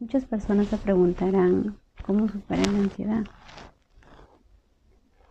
Muchas 0.00 0.24
personas 0.24 0.68
se 0.68 0.78
preguntarán 0.78 1.78
cómo 2.06 2.26
superar 2.26 2.66
la 2.68 2.78
ansiedad. 2.78 3.24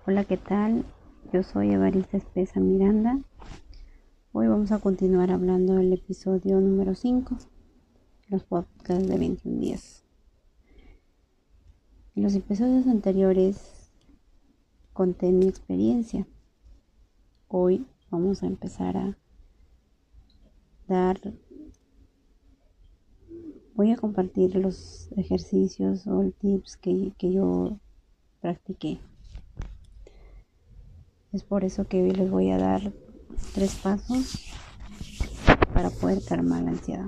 Hola, 0.06 0.26
¿qué 0.26 0.38
tal? 0.38 0.86
Yo 1.34 1.42
soy 1.42 1.72
Evarista 1.72 2.18
Espesa 2.18 2.60
Miranda. 2.60 3.20
Hoy 4.32 4.46
vamos 4.46 4.72
a 4.72 4.78
continuar 4.78 5.32
hablando 5.32 5.74
del 5.74 5.92
episodio 5.92 6.62
número 6.62 6.94
5, 6.94 7.36
los 8.28 8.44
podcasts 8.44 9.08
de 9.08 9.18
21 9.18 9.60
días. 9.60 10.06
En 12.16 12.22
los 12.22 12.36
episodios 12.36 12.86
anteriores 12.86 13.92
conté 14.94 15.32
mi 15.32 15.48
experiencia. 15.48 16.28
Hoy 17.48 17.88
vamos 18.12 18.44
a 18.44 18.46
empezar 18.46 18.98
a 18.98 19.18
dar 20.88 21.20
voy 23.80 23.92
a 23.92 23.96
compartir 23.96 24.58
los 24.58 25.08
ejercicios 25.16 26.06
o 26.06 26.34
tips 26.38 26.76
que, 26.76 27.14
que 27.18 27.32
yo 27.32 27.78
practiqué. 28.42 29.00
Es 31.32 31.44
por 31.44 31.64
eso 31.64 31.88
que 31.88 32.04
hoy 32.04 32.12
les 32.12 32.30
voy 32.30 32.52
a 32.52 32.58
dar 32.58 32.92
tres 33.54 33.76
pasos 33.82 34.52
para 35.74 35.92
poder 35.92 36.22
calmar 36.26 36.64
la 36.64 36.72
ansiedad. 36.72 37.08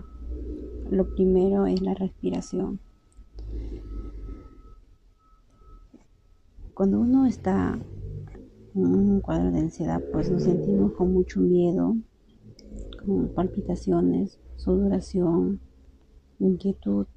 Lo 0.90 1.14
primero 1.14 1.66
es 1.66 1.82
la 1.82 1.94
respiración. 1.94 2.80
Cuando 6.74 7.02
uno 7.02 7.26
está 7.26 7.78
en 8.76 8.86
un 8.86 9.20
cuadro 9.20 9.52
de 9.52 9.60
ansiedad, 9.60 10.02
pues 10.14 10.32
nos 10.32 10.44
sentimos 10.44 10.94
con 10.94 11.12
mucho 11.12 11.42
miedo, 11.42 11.98
con 13.06 13.28
palpitaciones, 13.34 14.40
sudoración, 14.56 15.60
inquietud. 16.48 17.08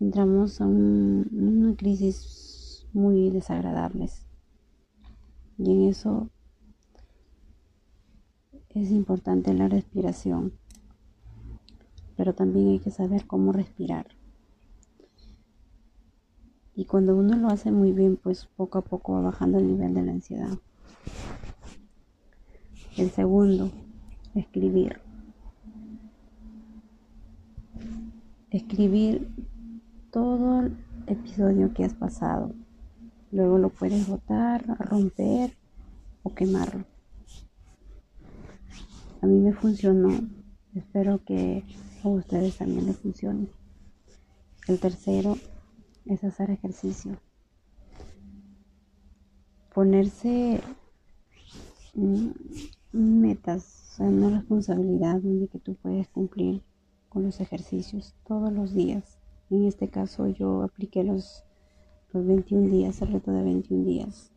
Entramos 0.00 0.60
a 0.60 0.66
una 0.66 1.76
crisis 1.76 2.86
muy 2.92 3.30
desagradables. 3.30 4.26
Y 5.58 5.70
en 5.70 5.88
eso 5.88 6.28
es 8.70 8.90
importante 8.90 9.54
la 9.54 9.68
respiración. 9.68 10.54
Pero 12.16 12.34
también 12.34 12.68
hay 12.68 12.78
que 12.78 12.90
saber 12.90 13.26
cómo 13.26 13.52
respirar. 13.52 14.06
Y 16.74 16.86
cuando 16.86 17.16
uno 17.16 17.36
lo 17.36 17.48
hace 17.48 17.70
muy 17.70 17.92
bien, 17.92 18.16
pues 18.16 18.46
poco 18.56 18.78
a 18.78 18.82
poco 18.82 19.12
va 19.12 19.20
bajando 19.20 19.58
el 19.58 19.66
nivel 19.66 19.94
de 19.94 20.02
la 20.02 20.12
ansiedad. 20.12 20.58
El 22.96 23.10
segundo, 23.10 23.70
escribir. 24.34 25.11
Escribir 28.52 29.28
todo 30.10 30.60
el 30.60 30.76
episodio 31.06 31.72
que 31.72 31.86
has 31.86 31.94
pasado. 31.94 32.52
Luego 33.30 33.56
lo 33.56 33.70
puedes 33.70 34.06
botar, 34.06 34.62
romper 34.78 35.56
o 36.22 36.34
quemarlo. 36.34 36.84
A 39.22 39.26
mí 39.26 39.40
me 39.40 39.54
funcionó. 39.54 40.10
Espero 40.74 41.24
que 41.24 41.64
a 42.04 42.08
ustedes 42.08 42.58
también 42.58 42.84
les 42.84 42.98
funcione. 42.98 43.48
El 44.68 44.78
tercero 44.78 45.38
es 46.04 46.22
hacer 46.22 46.50
ejercicio. 46.50 47.18
Ponerse 49.74 50.60
metas, 52.92 53.96
una 53.98 54.28
responsabilidad 54.28 55.22
donde 55.22 55.48
que 55.48 55.58
tú 55.58 55.74
puedes 55.76 56.06
cumplir 56.08 56.62
con 57.12 57.24
los 57.24 57.40
ejercicios 57.40 58.14
todos 58.26 58.50
los 58.52 58.72
días. 58.72 59.18
En 59.50 59.66
este 59.66 59.88
caso 59.88 60.28
yo 60.28 60.62
apliqué 60.62 61.04
los, 61.04 61.44
los 62.12 62.26
21 62.26 62.68
días, 62.68 63.02
el 63.02 63.12
reto 63.12 63.32
de 63.32 63.42
21 63.42 63.84
días. 63.84 64.32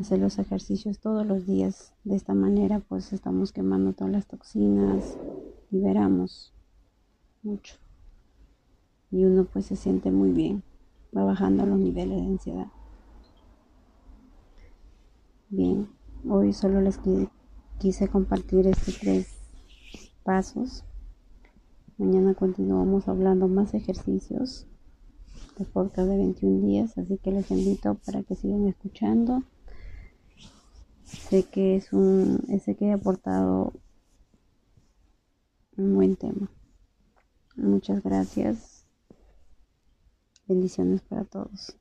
Hacer 0.00 0.20
los 0.20 0.38
ejercicios 0.38 0.98
todos 0.98 1.26
los 1.26 1.46
días. 1.46 1.92
De 2.04 2.16
esta 2.16 2.32
manera 2.32 2.80
pues 2.80 3.12
estamos 3.12 3.52
quemando 3.52 3.92
todas 3.92 4.10
las 4.10 4.26
toxinas, 4.26 5.18
liberamos 5.70 6.54
mucho. 7.42 7.74
Y 9.10 9.24
uno 9.24 9.44
pues 9.44 9.66
se 9.66 9.76
siente 9.76 10.10
muy 10.10 10.30
bien, 10.30 10.62
va 11.14 11.24
bajando 11.24 11.66
los 11.66 11.78
niveles 11.78 12.22
de 12.22 12.26
ansiedad. 12.26 12.68
Bien, 15.50 15.90
hoy 16.26 16.54
solo 16.54 16.80
les 16.80 16.98
quise 17.78 18.08
compartir 18.08 18.66
estos 18.66 18.98
tres 18.98 19.39
pasos. 20.30 20.84
Mañana 21.98 22.34
continuamos 22.34 23.08
hablando 23.08 23.48
más 23.48 23.74
ejercicios 23.74 24.68
de 25.58 25.64
podcast 25.64 26.08
de 26.08 26.18
21 26.18 26.68
días, 26.68 26.96
así 26.98 27.18
que 27.18 27.32
les 27.32 27.50
invito 27.50 27.96
para 28.06 28.22
que 28.22 28.36
sigan 28.36 28.68
escuchando. 28.68 29.42
Sé 31.02 31.42
que 31.42 31.74
es 31.74 31.92
un, 31.92 32.46
sé 32.64 32.76
que 32.76 32.84
he 32.84 32.92
aportado 32.92 33.72
un 35.76 35.96
buen 35.96 36.14
tema. 36.14 36.48
Muchas 37.56 38.00
gracias. 38.00 38.86
Bendiciones 40.46 41.00
para 41.00 41.24
todos. 41.24 41.79